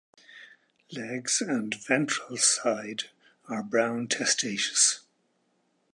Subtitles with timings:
[0.91, 3.03] Legs and ventral side
[3.47, 5.01] are brown testaceous.